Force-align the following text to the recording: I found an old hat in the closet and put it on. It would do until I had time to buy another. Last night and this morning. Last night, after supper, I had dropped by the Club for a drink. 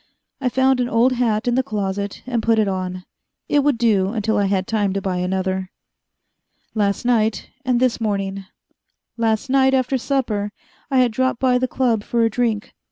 I 0.41 0.49
found 0.49 0.79
an 0.79 0.89
old 0.89 1.11
hat 1.11 1.47
in 1.47 1.53
the 1.53 1.61
closet 1.61 2.23
and 2.25 2.41
put 2.41 2.57
it 2.57 2.67
on. 2.67 3.05
It 3.47 3.63
would 3.63 3.77
do 3.77 4.07
until 4.07 4.35
I 4.35 4.45
had 4.47 4.65
time 4.65 4.93
to 4.93 4.99
buy 4.99 5.17
another. 5.17 5.69
Last 6.73 7.05
night 7.05 7.51
and 7.63 7.79
this 7.79 8.01
morning. 8.01 8.45
Last 9.15 9.47
night, 9.47 9.75
after 9.75 9.99
supper, 9.99 10.53
I 10.89 10.97
had 10.97 11.11
dropped 11.11 11.39
by 11.39 11.59
the 11.59 11.67
Club 11.67 12.03
for 12.03 12.25
a 12.25 12.31
drink. 12.31 12.73